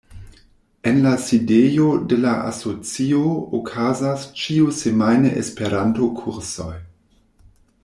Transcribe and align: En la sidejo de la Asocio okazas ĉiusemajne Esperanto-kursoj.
En 0.91 0.95
la 1.01 1.11
sidejo 1.25 1.89
de 2.13 2.17
la 2.23 2.31
Asocio 2.53 3.21
okazas 3.59 4.25
ĉiusemajne 4.41 5.35
Esperanto-kursoj. 5.45 6.75